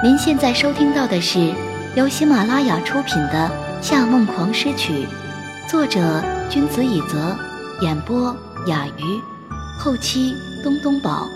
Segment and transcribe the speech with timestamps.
[0.00, 1.52] 您现在收听到的是
[1.96, 3.50] 由喜马拉雅出品的
[3.82, 4.92] 《夏梦狂诗曲》，
[5.68, 7.36] 作者君子以泽，
[7.80, 8.32] 演播
[8.68, 9.20] 雅鱼，
[9.76, 10.32] 后期
[10.62, 11.26] 东东宝。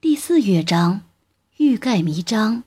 [0.00, 1.02] 第四乐章，
[1.58, 2.62] 欲盖弥彰。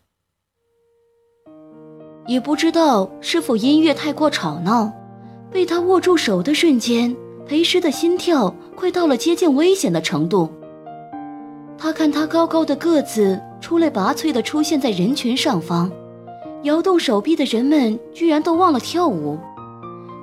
[2.27, 4.93] 也不知道是否音乐太过吵闹，
[5.49, 7.17] 被他握住手的瞬间，
[7.47, 10.53] 裴诗的心跳快到了接近危险的程度。
[11.77, 15.91] 他看他高高的个子出类拔萃的出现在人群上方，
[16.63, 19.37] 摇动手臂的人们居然都忘了跳舞，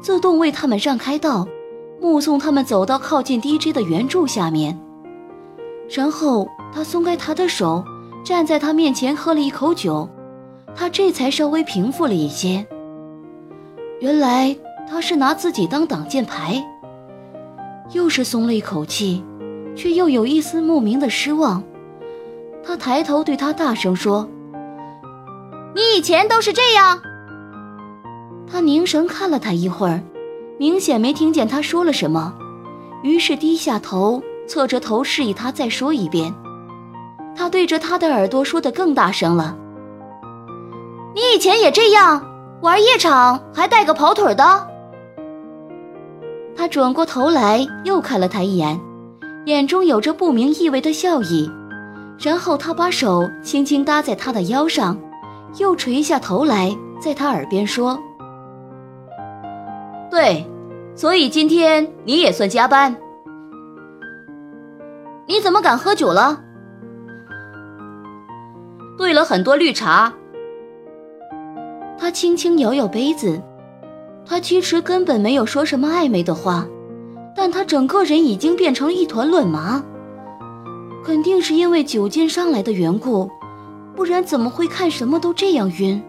[0.02, 1.46] 自动为他们让开道，
[2.00, 4.78] 目送他们走到靠近 DJ 的圆柱下面。
[5.88, 7.84] 然后他松开他的手，
[8.24, 10.08] 站在他面前喝了一口酒。
[10.76, 12.66] 他这才稍微平复了一些。
[14.00, 14.56] 原来
[14.90, 16.60] 他是拿自己当挡箭牌，
[17.92, 19.22] 又是松了一口气，
[19.74, 21.62] 却又有一丝莫名的失望。
[22.64, 24.28] 他抬头对他大声说
[25.74, 27.00] ：“你以前都是这样。”
[28.50, 30.02] 他凝神看了他一会儿，
[30.58, 32.34] 明显没听见他说了什么，
[33.02, 36.32] 于是低下头，侧着头示意他再说一遍。
[37.36, 39.56] 他对着他的耳朵说的更大声了。
[41.14, 42.24] 你以前也这样
[42.60, 44.68] 玩夜场，还带个跑腿的。
[46.56, 48.80] 他转过头来，又看了他一眼，
[49.46, 51.50] 眼中有着不明意味的笑意。
[52.18, 54.96] 然后他把手轻轻搭在他的腰上，
[55.58, 57.98] 又垂下头来，在他耳边说
[60.10, 60.46] ：“对，
[60.94, 62.94] 所以今天你也算加班。
[65.26, 66.40] 你怎么敢喝酒了？
[68.96, 70.12] 兑了很多绿茶。”
[71.98, 73.42] 他轻轻摇摇杯子，
[74.24, 76.64] 他其实根本没有说什么暧昧的话，
[77.44, 79.84] 但他整个人已经变成了一团乱麻。
[81.04, 83.30] 肯定是因为酒劲上来的缘故，
[83.94, 86.02] 不然怎么会看什么都这样晕？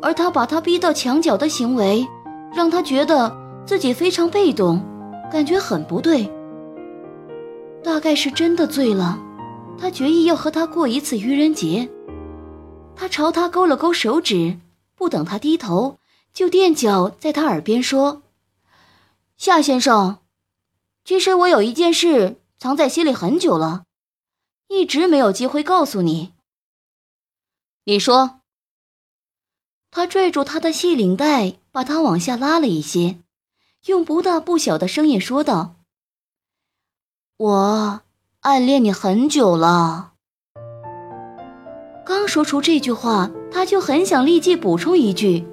[0.00, 2.06] 而他把他逼到墙角的行为，
[2.54, 3.36] 让他觉得
[3.66, 4.80] 自己非常被动，
[5.32, 6.30] 感觉很不对。
[7.82, 9.18] 大概是真的醉了，
[9.76, 11.88] 他决意要和他过一次愚人节。
[12.94, 14.56] 他朝他勾了勾手指。
[14.94, 15.96] 不等他低头，
[16.32, 18.22] 就垫脚在他耳边说
[19.40, 20.18] ：“夏先生，
[21.02, 23.84] 其实我有一件事藏在心里很久了，
[24.68, 26.34] 一直没有机会告诉你。
[27.84, 28.40] 你说。”
[29.90, 33.20] 他拽住他的细领带，把他往下拉了一些，
[33.86, 35.76] 用不大不小的声音说道
[37.38, 38.02] ：“我
[38.40, 40.12] 暗恋你很久了。”
[42.04, 43.30] 刚说出这句话。
[43.52, 45.44] 他就很想立即补充一句：“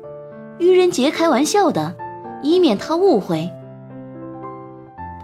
[0.59, 1.97] 愚人节开玩笑的，
[2.43, 3.51] 以免他误会。”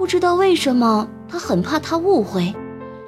[0.03, 2.53] 不知道为什么，他很怕他误会。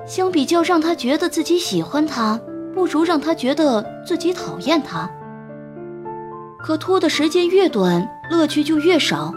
[0.07, 2.39] 相比较让他觉得自己喜欢他，
[2.73, 5.11] 不如让他觉得自己讨厌他。
[6.57, 9.33] 可拖的时间越短，乐趣就越少。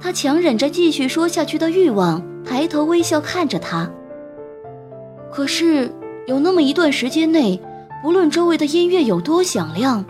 [0.00, 3.86] 他强忍着继续说下去的欲望，抬头微笑看着他。
[5.30, 5.92] 可是
[6.26, 7.60] 有那么一段时间内。
[8.02, 10.02] 不论周围的音乐有多响亮，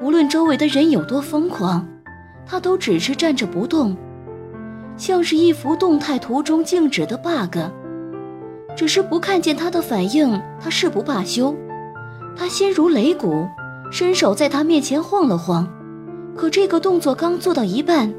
[0.00, 1.86] 不论周围的人有多疯狂，
[2.46, 3.94] 他都只是站着不动，
[4.98, 7.56] 像是一幅动态图中静止的 bug。
[8.76, 11.54] 只是不看见他的反应，他誓不罢休。
[12.36, 13.48] 他心如擂鼓，
[13.90, 15.66] 伸手在他面前晃了晃，
[16.36, 18.12] 可这个动作刚做到一半，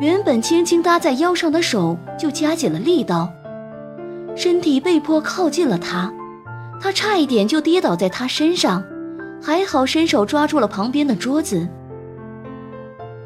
[0.00, 3.30] 原本轻轻搭在腰上的手就加紧了力道，
[4.34, 6.12] 身体被迫靠近了他。
[6.80, 8.82] 他差一点就跌倒在他身上，
[9.42, 11.66] 还好伸手抓住了旁边的桌子。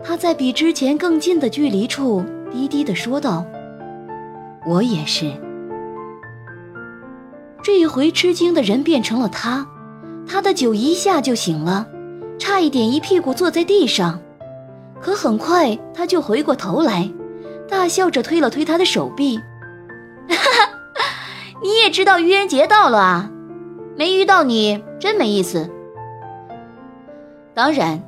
[0.03, 3.44] 他在比之前更近的距离处低低的说道
[4.66, 5.30] ：“我也是。”
[7.62, 9.66] 这一回吃惊的人变成了他，
[10.26, 11.86] 他的酒一下就醒了，
[12.38, 14.20] 差一点一屁股坐在地上。
[15.00, 17.10] 可很快他就回过头来，
[17.68, 19.38] 大笑着推了推他的手臂
[20.28, 20.72] ：“哈哈，
[21.62, 23.30] 你也知道愚人节到了啊？”
[23.96, 25.68] 没遇到你真没意思。
[27.53, 28.03] 当然，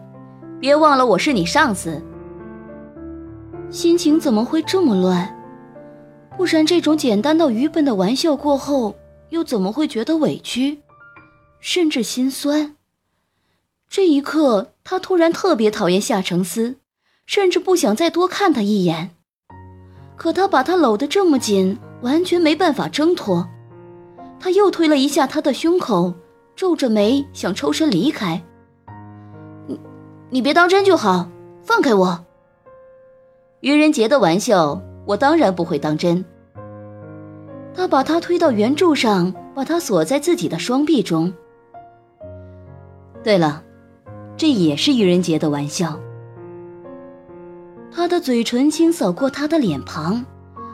[0.59, 2.03] 别忘了我是你上司。
[3.73, 5.35] 心情怎么会这么乱？
[6.37, 8.95] 不然这种简单到愚笨的玩笑过后，
[9.31, 10.83] 又怎么会觉得委屈，
[11.59, 12.77] 甚至心酸？
[13.89, 16.77] 这一刻，他突然特别讨厌夏承思，
[17.25, 19.15] 甚至不想再多看他一眼。
[20.17, 23.49] 可他把他搂得这么紧，完全没办法挣脱。
[24.39, 26.13] 他又推了一下他的胸口，
[26.55, 28.43] 皱着眉想抽身离开。
[29.67, 29.81] 你，
[30.29, 31.31] 你别当真就好，
[31.63, 32.27] 放开我。
[33.63, 36.25] 愚人节的玩笑，我当然不会当真。
[37.73, 41.33] 他把她推到圆柱上，把她锁在自己的双臂中。
[43.23, 43.63] 对了，
[44.37, 45.97] 这也是愚人节的玩笑。
[47.93, 50.25] 他的嘴唇轻扫过她的脸庞，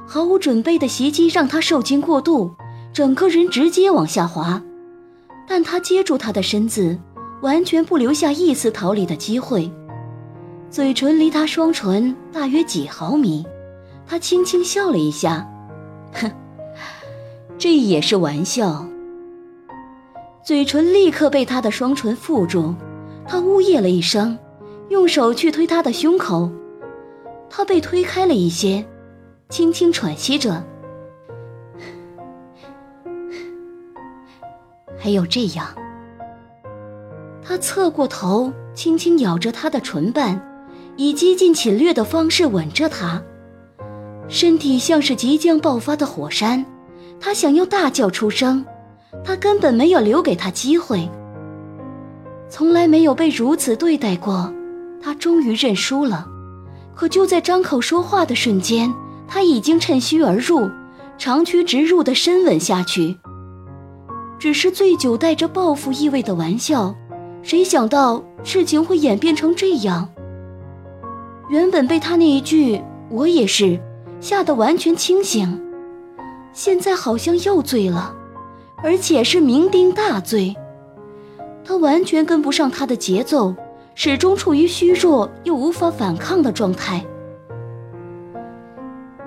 [0.07, 2.51] 毫无准备的袭击让她受惊过度，
[2.95, 4.63] 整个人直接往下滑。
[5.47, 6.99] 但他接住他的身子，
[7.43, 9.71] 完全不留下一丝逃离的机会。
[10.71, 13.45] 嘴唇离他双唇大约几毫米，
[14.07, 15.49] 他轻轻笑了一下，
[16.13, 16.31] 哼，
[17.59, 18.87] 这也是玩笑。
[20.45, 22.75] 嘴唇立刻被他的双唇缚住，
[23.27, 24.39] 他呜咽了一声，
[24.91, 26.51] 用手去推他的胸口，
[27.49, 28.85] 他被推开了一些，
[29.49, 30.63] 轻轻喘息着。
[34.99, 35.67] 还有这样，
[37.43, 40.39] 他侧过头，轻轻咬着他的唇瓣。
[41.01, 43.23] 以激进侵略的方式吻着她，
[44.27, 46.67] 身体像是即将爆发的火山，
[47.21, 48.67] 他想要大叫出声，
[49.25, 51.09] 他根本没有留给他机会。
[52.49, 54.53] 从来没有被如此对待过，
[55.01, 56.27] 他终于认输了。
[56.97, 58.93] 可就在张口说话的瞬间，
[59.29, 60.69] 他已经趁虚而入，
[61.17, 63.17] 长驱直入的深吻下去。
[64.37, 66.93] 只是醉酒带着报复意味的玩笑，
[67.45, 70.09] 谁想到事情会演变成这样？
[71.49, 73.81] 原本被他那一句“我也是”
[74.21, 75.61] 吓得完全清醒，
[76.53, 78.15] 现在好像又醉了，
[78.83, 80.55] 而且是酩酊大醉。
[81.65, 83.55] 他完全跟不上他的节奏，
[83.95, 87.05] 始终处于虚弱又无法反抗的状态。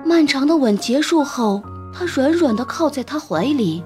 [0.04, 3.82] 漫长的吻结束后，他软软的靠在他怀里，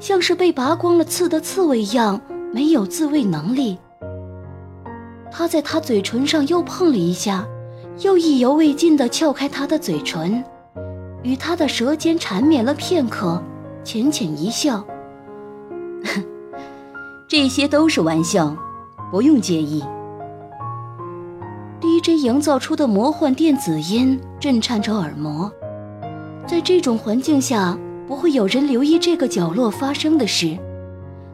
[0.00, 2.20] 像是被拔光了刺的刺猬一样，
[2.52, 3.78] 没有自卫能力。
[5.30, 7.46] 他在他嘴唇上又碰了一下。
[8.00, 10.44] 又意犹未尽地撬开他的嘴唇，
[11.22, 13.42] 与他的舌尖缠绵了片刻，
[13.82, 14.84] 浅浅一笑。
[17.26, 18.56] 这些都是玩笑，
[19.10, 19.82] 不用介意。
[21.80, 25.50] DJ 营造出的魔幻电子音震颤着耳膜，
[26.46, 30.56] 在这种环境下，不会有人留意这个角落发生的事。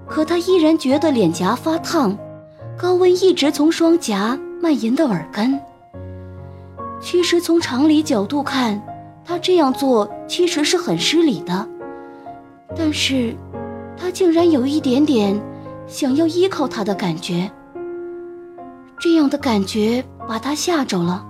[0.07, 2.17] 可他依然觉得脸颊发烫，
[2.79, 5.61] 高温一直从双颊蔓延到耳根。
[7.01, 8.81] 其实从常理角度看，
[9.25, 11.69] 他这样做其实是很失礼的。
[12.77, 13.35] 但是，
[13.97, 15.41] 他竟然有一点点
[15.87, 17.51] 想要依靠他的感觉。
[18.99, 21.25] 这样的感觉把他吓着了，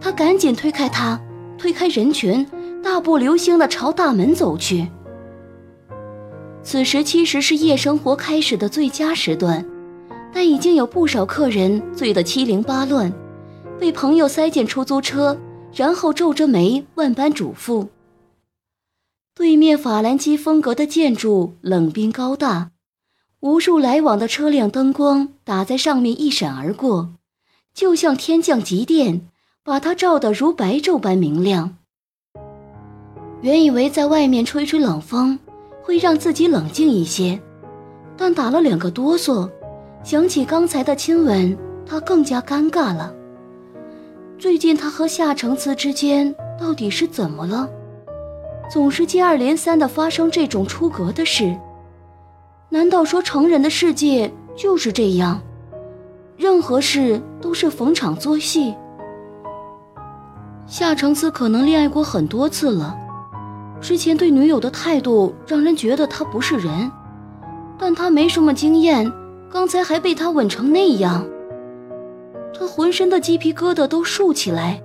[0.00, 1.20] 他赶紧推开他，
[1.58, 2.46] 推开人群，
[2.82, 4.86] 大步流星地朝大门走去。
[6.62, 9.64] 此时其实是夜生活开始的最佳时段，
[10.32, 13.12] 但已经有不少客人醉得七零八乱。
[13.78, 15.38] 被朋友塞进出租车，
[15.72, 17.88] 然后皱着眉万般嘱咐。
[19.34, 22.70] 对面法兰基风格的建筑冷冰高大，
[23.40, 27.10] 无数来往的车辆灯光打在上面一闪而过，
[27.74, 29.28] 就像天降极电，
[29.62, 31.76] 把它照得如白昼般明亮。
[33.42, 35.38] 原以为在外面吹吹冷风
[35.82, 37.38] 会让自己冷静一些，
[38.16, 39.50] 但打了两个哆嗦，
[40.02, 43.14] 想起刚才的亲吻，他更加尴尬了。
[44.38, 47.68] 最近他和夏承慈之间到底是怎么了？
[48.70, 51.56] 总是接二连三的发生这种出格的事。
[52.68, 55.40] 难道说成人的世界就是这样？
[56.36, 58.74] 任何事都是逢场作戏。
[60.66, 62.94] 夏承慈可能恋爱过很多次了，
[63.80, 66.90] 之前对女友的态度让人觉得他不是人，
[67.78, 69.10] 但他没什么经验，
[69.50, 71.24] 刚才还被他吻成那样。
[72.66, 74.82] 浑身的鸡皮疙瘩都竖起来，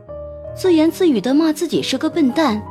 [0.55, 2.61] 自言自语地骂自己是个笨蛋。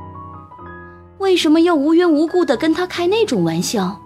[1.19, 4.00] 为什么要无缘无故地跟他开那种玩笑？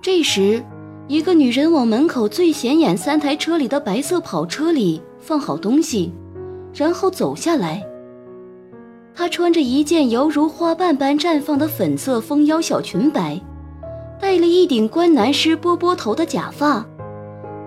[0.00, 0.64] 这时，
[1.08, 6.12] 一个女人往门口最显眼三台车里的白色跑车里放好东西，
[6.74, 7.84] 然后走下来。
[9.14, 13.38] 她穿着一件犹如花瓣般绽放的粉色丰腰小裙摆，
[14.18, 16.84] 戴了一顶关南师波波头的假发。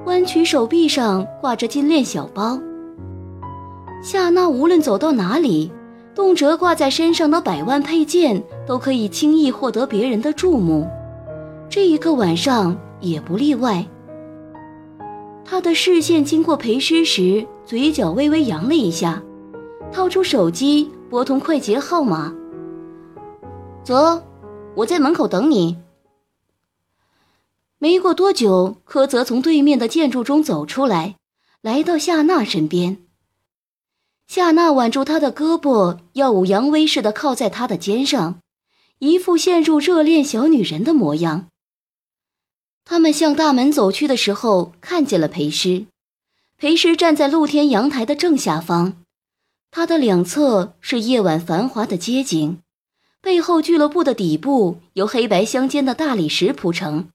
[0.06, 2.60] 弯曲手臂上挂着金链小包。
[4.04, 5.72] 夏娜无论走到哪里，
[6.14, 10.88] 动辄挂在身上的百万配件都可以轻易获得别人的注目，
[11.70, 13.86] 这一个晚上也不例外。
[15.44, 19.22] 他的视线经过裴诗时，嘴角微微扬了一下，
[19.92, 22.34] 掏出手机拨通快捷号码。
[23.84, 24.22] 走，
[24.76, 25.78] 我在门口等你。
[27.86, 31.18] 没过多久，柯泽从对面的建筑中走出来，
[31.62, 33.06] 来到夏娜身边。
[34.28, 38.40] 夏娜挽住他的胳膊，耀武扬威似的靠在他的肩上，
[38.98, 41.50] 一副陷入热恋小女人的模样。
[42.86, 45.86] 他们向大门走去的时候，看见了裴师。
[46.58, 49.04] 裴师站在露天阳台的正下方，
[49.70, 52.58] 他的两侧是夜晚繁华的街景，
[53.22, 57.10] 背后俱乐部的底部由黑白相间的大理石铺成。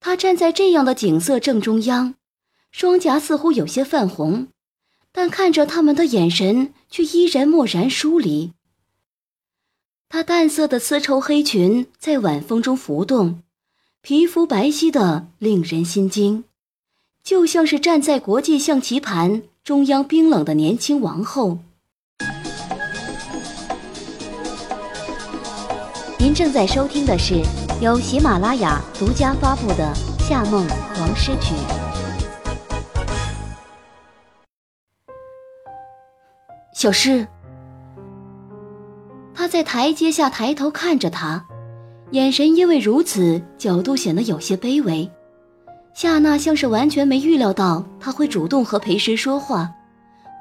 [0.00, 2.14] 他站在这样的景色正中央，
[2.70, 4.48] 双颊似乎有些泛红，
[5.12, 8.52] 但看着他们的眼神却依然漠然疏离。
[10.08, 13.42] 他淡色的丝绸黑裙在晚风中浮动，
[14.02, 16.44] 皮肤白皙的令人心惊。
[17.24, 21.58] 就像是站在国际象棋盘中央冰冷的年轻王后。
[26.20, 27.42] 您正在收听的是
[27.78, 29.92] 由喜马拉雅独家发布的
[30.26, 31.54] 《夏梦黄诗曲》。
[36.72, 37.26] 小诗，
[39.34, 41.44] 他在台阶下抬头看着他，
[42.12, 45.10] 眼神因为如此角度显得有些卑微。
[45.92, 49.70] 夏娜像是完全没预料到他会主动和裴师说话，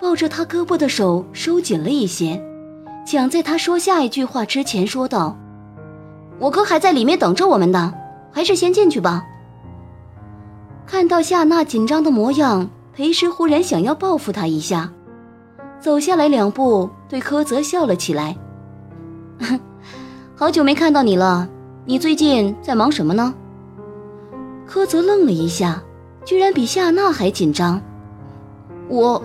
[0.01, 2.41] 抱着他胳膊的手收紧了一些，
[3.05, 5.37] 抢在他说下一句话之前说道
[6.39, 7.93] ：“我哥还在里面等着我们呢，
[8.31, 9.23] 还是先进去吧。”
[10.85, 14.91] 看到夏娜紧张的模样，裴师忽然想要报复她一下，
[15.79, 18.37] 走下来两步，对柯泽笑了起来
[20.35, 21.47] ：“好久没看到你了，
[21.85, 23.33] 你最近在忙什么呢？”
[24.67, 25.81] 柯泽愣了一下，
[26.23, 27.81] 居然比夏娜还紧张。
[28.87, 29.21] 我，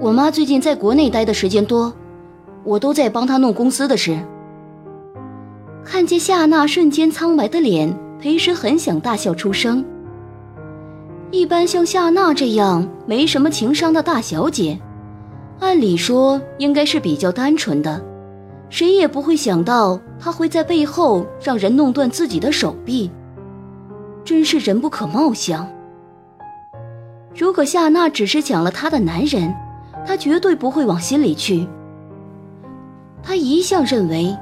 [0.00, 1.92] 我妈最近在国内待的时间多，
[2.62, 4.18] 我都在帮她弄公司的事。
[5.84, 9.84] 看见夏娜瞬间苍白的脸，裴时很想大笑出声。
[11.30, 14.78] 一般像夏娜这样没什么情商的大小姐，
[15.60, 18.02] 按理说应该是比较单纯的，
[18.70, 23.10] 谁也不会想到她会在背后让人弄断自己的手臂。
[24.24, 25.68] 真是人不可貌相。
[27.36, 29.54] 如果夏娜只是抢了他的男人，
[30.06, 31.68] 他绝对不会往心里去。
[33.22, 34.34] 他一向认为，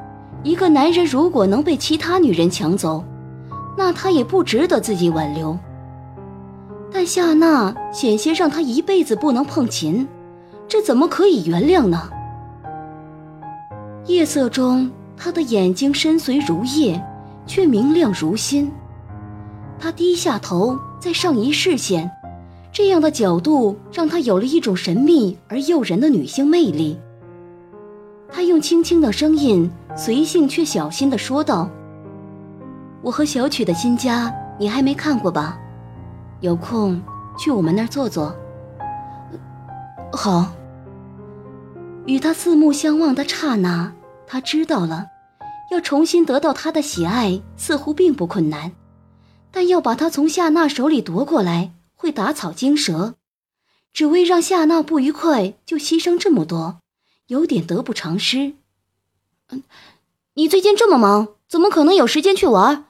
[0.44, 3.04] 一个男人如果能被其他女人抢走，
[3.76, 5.56] 那他也不值得自己挽留。
[6.92, 10.06] 但夏娜险些让他一辈子不能碰琴，
[10.66, 12.10] 这怎么可以原谅呢？
[14.06, 17.00] 夜色中，他的眼睛深邃如夜，
[17.46, 18.70] 却明亮如新。
[19.78, 22.10] 他低下头，再上移视线，
[22.72, 26.98] 这样的角度让他有了一种神秘而诱人的女性魅力。
[28.52, 31.70] 用轻轻的声音，随性却小心的说道
[33.00, 35.58] ：“我和小曲的新家，你还没看过吧？
[36.40, 37.00] 有空
[37.38, 38.36] 去我们那儿坐坐。”
[40.12, 40.52] 好。
[42.04, 43.90] 与他四目相望的刹那，
[44.26, 45.06] 他知道了，
[45.70, 48.72] 要重新得到他的喜爱，似乎并不困难。
[49.50, 53.14] 但要把他从夏娜手里夺过来，会打草惊蛇，
[53.94, 56.81] 只为让夏娜不愉快就牺牲这么多，
[57.32, 58.52] 有点得不偿失。
[59.48, 59.62] 嗯，
[60.34, 62.84] 你最近这么忙，怎么可能有时间去玩？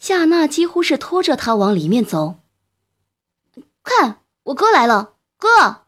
[0.00, 2.40] 夏娜几乎是拖着他往里面走。
[3.84, 5.82] 看，我哥来了，哥。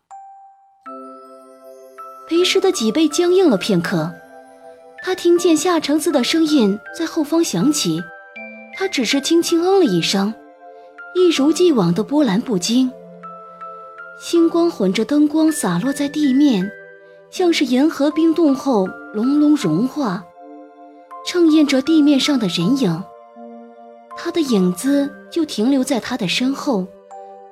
[2.28, 4.14] 裴师的脊背僵硬了片刻，
[5.02, 8.00] 他听见夏承思的声音在后方响起。
[8.76, 10.32] 他只是轻轻嗯了一声，
[11.16, 12.90] 一如既往的波澜不惊。
[14.20, 16.70] 星光混着灯光洒落在地面，
[17.36, 20.24] 像是银河冰冻后隆隆融化，
[21.26, 23.02] 衬映着地面上的人影。
[24.16, 26.86] 他的影子就停留在他的身后，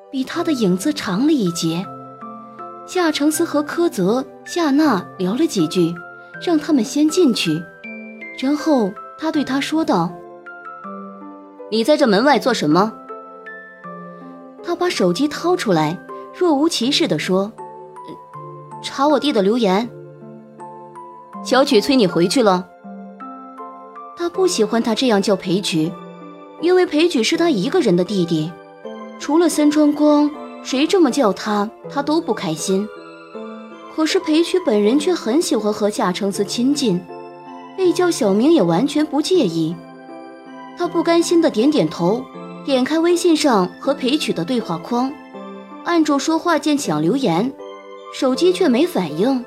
[0.09, 1.85] 比他的影子长了一截。
[2.87, 5.93] 夏承思和柯泽、夏娜聊了几句，
[6.41, 7.61] 让他们先进去，
[8.39, 10.13] 然后他对他说道。
[11.73, 12.93] 你在这门外做什么？
[14.63, 15.99] 他把手机掏出来，
[16.39, 17.51] 若无其事地说
[18.83, 19.89] ：“查我弟的留言。”
[21.45, 22.69] 小曲催你回去了。
[24.17, 25.91] 他不喜欢他这样叫裴曲，
[26.61, 28.53] 因为裴曲是他一个人的弟弟，
[29.19, 30.31] 除了三川光，
[30.63, 32.87] 谁这么叫他，他都不开心。
[33.95, 37.01] 可是裴曲本人却很喜欢和夏承思亲近，
[37.77, 39.75] 被叫小名也完全不介意。
[40.79, 42.25] 他不甘心的点点头，
[42.65, 45.13] 点开微信上和裴曲的对话框，
[45.85, 47.53] 按住说话键想留言，
[48.13, 49.45] 手机却没反应。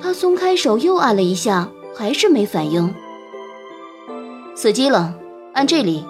[0.00, 2.92] 他松开手又按了一下，还是没反应。
[4.54, 5.14] 死机了，
[5.54, 6.04] 按这里。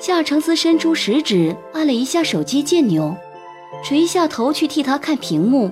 [0.00, 3.14] 夏承思伸出食指按了一下手机键钮，
[3.84, 5.70] 垂下头去替他看屏幕。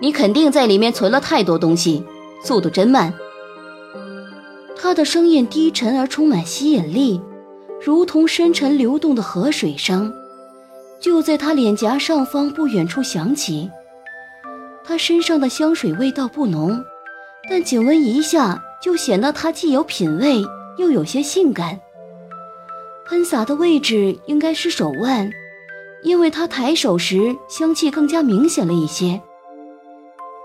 [0.00, 2.02] 你肯定在里面存了太多东西，
[2.42, 3.12] 速度真慢。
[4.76, 7.20] 他的声音低沉而充满吸引力，
[7.80, 10.12] 如同深沉流动的河水声，
[11.02, 13.70] 就在他脸颊上方不远处响起。
[14.84, 16.82] 他身上的香水味道不浓，
[17.50, 20.42] 但仅闻一下就显得他既有品味
[20.78, 21.78] 又有些性感。
[23.04, 25.30] 喷洒的位置应该是手腕，
[26.02, 29.20] 因为他抬手时香气更加明显了一些。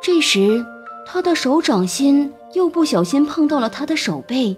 [0.02, 0.66] 这时，
[1.06, 2.34] 他的手掌心。
[2.54, 4.56] 又不小心碰到了他的手背，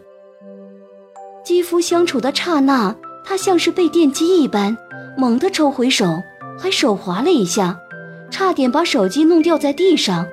[1.43, 4.77] 肌肤相处的刹那，他像是被电击一般，
[5.17, 6.21] 猛地抽回手，
[6.57, 7.79] 还手滑了一下，
[8.29, 10.27] 差点把手机弄掉在地上。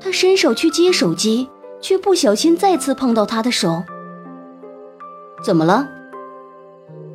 [0.00, 1.48] 他伸手去接手机，
[1.80, 3.82] 却不小心再次碰到他的手。
[5.42, 5.88] 怎么了？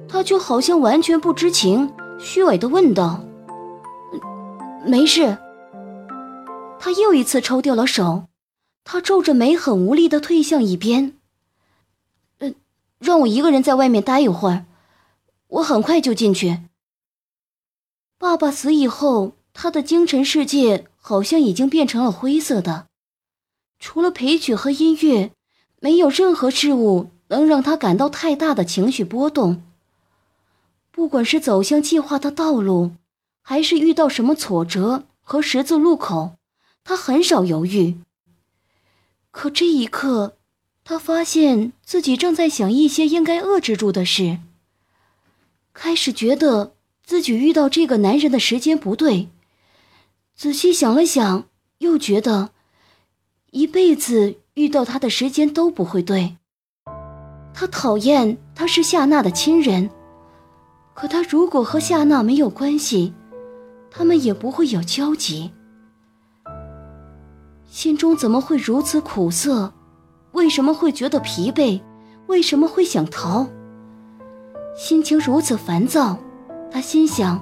[0.07, 3.21] 他就好像完全不知情，虚伪地问道
[4.85, 5.37] ：“没事。”
[6.79, 8.23] 他又一次抽掉了手。
[8.83, 11.13] 他皱着眉，很无力地退向一边。
[12.39, 12.51] 呃，
[12.99, 14.65] 让我一个人在外面待一会儿，
[15.51, 16.59] 我很快就进去。
[18.17, 22.87] 爸爸死以后，他的精神世界好像已经变成了灰色的，
[23.79, 25.31] 除了陪曲和音乐，
[25.79, 29.61] 没有任何事物能让他感到太大的情绪波动。
[30.91, 32.91] 不管是走向计划的道路，
[33.41, 36.37] 还是遇到什么挫折和十字路口，
[36.83, 37.97] 他很少犹豫。
[39.31, 40.37] 可这一刻，
[40.83, 44.39] 他发现自己正在想一些应该遏制住的事。
[45.73, 46.73] 开始觉得
[47.03, 49.29] 自己遇到这个男人的时间不对，
[50.35, 51.45] 仔细想了想，
[51.79, 52.49] 又觉得
[53.51, 56.37] 一辈子遇到他的时间都不会对。
[57.53, 59.89] 他讨厌他是夏娜的亲人，
[60.93, 63.13] 可他如果和夏娜没有关系，
[63.89, 65.51] 他们也不会有交集。
[67.67, 69.73] 心中怎么会如此苦涩？
[70.33, 71.81] 为什么会觉得疲惫？
[72.27, 73.47] 为什么会想逃？
[74.75, 76.17] 心情如此烦躁，
[76.71, 77.41] 他心想：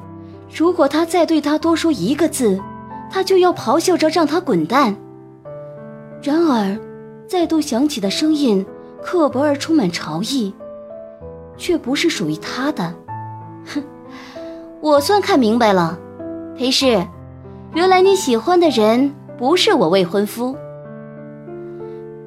[0.54, 2.60] 如果他再对他多说一个字，
[3.12, 4.96] 他就要咆哮着让他滚蛋。
[6.22, 6.78] 然而，
[7.28, 8.66] 再度响起的声音
[9.02, 10.54] 刻薄而充满潮意，
[11.58, 12.94] 却不是属于他的。
[13.66, 13.84] 哼，
[14.82, 15.98] 我算看明白了，
[16.58, 17.06] 裴氏，
[17.74, 19.14] 原来你喜欢的人。
[19.38, 20.54] 不是我未婚夫，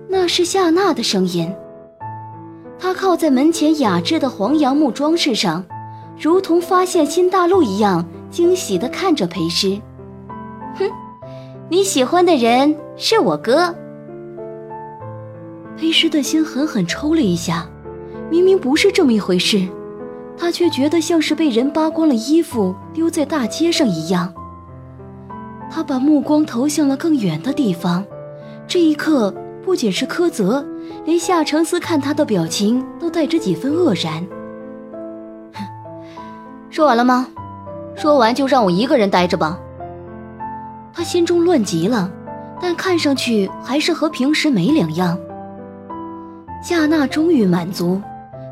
[0.08, 1.54] 那是夏娜的声音。
[2.82, 5.64] 他靠在门前雅致的黄杨木装饰上，
[6.20, 9.80] 如同发现新大陆一样惊喜地看着裴师。
[10.74, 10.90] 哼，
[11.68, 13.72] 你喜欢的人是我哥。
[15.76, 17.70] 裴师的心狠狠抽了一下，
[18.28, 19.64] 明明不是这么一回事，
[20.36, 24.34] 他却觉得像是被人扒光了衣服丢在大街上一样。
[25.70, 28.04] 他把目光投向了更远的地方，
[28.66, 29.32] 这一刻
[29.64, 30.66] 不仅是柯泽，
[31.04, 34.24] 连夏承思看他的表情都带着几分愕然。
[36.70, 37.26] 说完了吗？
[37.94, 39.58] 说完就让我一个人待着吧。
[40.94, 42.10] 他心中乱极了，
[42.60, 45.18] 但看上去还是和平时没两样。
[46.62, 48.00] 夏娜终于满足，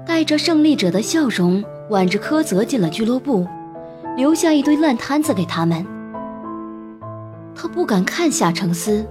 [0.07, 3.47] 带着胜利者的笑容，挽着柯泽进了俱乐部，
[4.17, 5.87] 留下一堆烂摊子给他们。
[7.55, 9.07] 他不敢看夏承思，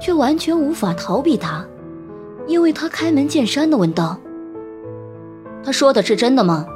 [0.00, 1.64] 却完全无法逃避他，
[2.50, 4.18] 因为他开门见山的问道
[5.62, 6.66] ：“他说的是真的吗？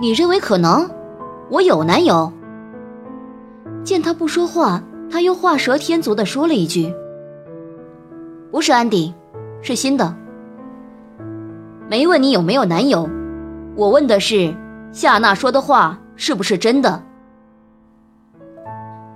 [0.00, 0.90] 你认为可能？
[1.48, 2.32] 我有男友。”
[3.84, 6.92] 见他不说话，他又画蛇添足的说了一句
[8.50, 9.14] ：“不是安迪，
[9.62, 10.12] 是新的。
[11.88, 13.08] 没问你有没有男友，
[13.76, 14.52] 我问的是
[14.90, 17.00] 夏娜说的话是不是真的。”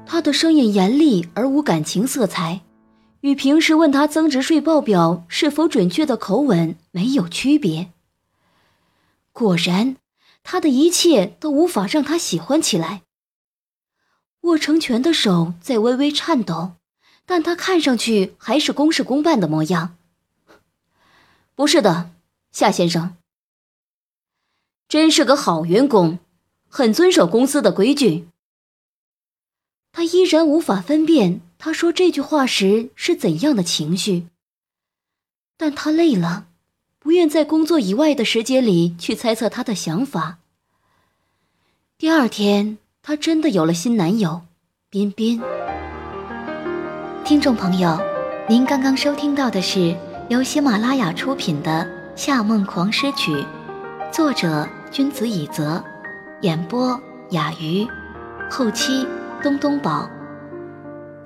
[0.07, 2.61] 他的声音严厉而无感情色彩，
[3.21, 7.93] 与平时问他增值税报表是否准确的口吻没有区别。
[9.33, 9.97] 果然，
[10.43, 13.03] 他的一切都无法让他喜欢起来。
[14.43, 16.75] 握成拳的手在微微颤抖，
[17.27, 19.97] 但他看上去还是公事公办的模样。
[21.57, 22.11] 不是的，
[22.53, 23.17] 夏先生，
[24.89, 26.21] 真是个好员工，
[26.69, 28.29] 很遵守公司的规矩。
[29.91, 34.29] 他依然无法分辨他说这句话时是怎样的情绪，
[35.57, 36.47] 但他累了，
[37.01, 40.39] 不愿在工作以外的时间里去猜测他的想法。
[41.99, 44.43] 第二天，他真的有了新男友，
[44.89, 45.43] 彬彬。
[47.25, 48.01] 听众朋友，
[48.49, 49.97] 您刚刚收听到的是
[50.29, 51.85] 由喜马拉雅出品的
[52.17, 53.33] 《夏梦狂诗曲》，
[54.13, 55.85] 作者君子以泽，
[56.43, 56.99] 演播
[57.31, 57.85] 雅鱼，
[58.49, 59.05] 后期。
[59.41, 60.11] 东东宝。